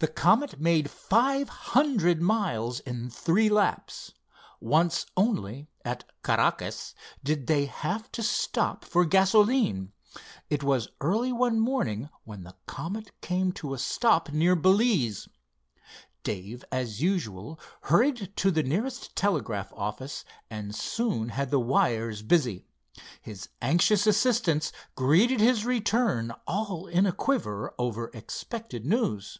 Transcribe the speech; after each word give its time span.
The 0.00 0.08
Comet 0.12 0.60
made 0.60 0.90
five 0.90 1.48
hundred 1.48 2.20
miles 2.20 2.80
in 2.80 3.08
three 3.08 3.48
laps. 3.48 4.12
Once 4.60 5.06
only, 5.16 5.70
at 5.82 6.04
Caracas, 6.22 6.94
did 7.22 7.46
they 7.46 7.64
have 7.64 8.12
to 8.12 8.22
stop 8.22 8.84
for 8.84 9.06
gasoline. 9.06 9.92
It 10.50 10.62
was 10.62 10.88
early 11.00 11.32
one 11.32 11.58
morning 11.58 12.10
when 12.24 12.42
the 12.42 12.54
Comet 12.66 13.18
came 13.22 13.50
to 13.52 13.72
a 13.72 13.78
stop 13.78 14.30
near 14.30 14.54
Belize. 14.54 15.26
Dave 16.22 16.66
as 16.70 17.00
usual 17.00 17.58
hurried 17.84 18.36
to 18.36 18.50
the 18.50 18.62
nearest 18.64 19.16
telegraph 19.16 19.72
office, 19.74 20.22
and 20.50 20.74
soon 20.74 21.30
had 21.30 21.50
the 21.50 21.60
wires 21.60 22.20
busy. 22.20 22.66
His 23.22 23.48
anxious 23.62 24.06
assistants 24.06 24.70
greeted 24.96 25.40
his 25.40 25.64
return 25.64 26.32
all 26.46 26.86
in 26.88 27.06
a 27.06 27.12
quiver 27.12 27.72
over 27.78 28.08
expected 28.12 28.84
news. 28.84 29.38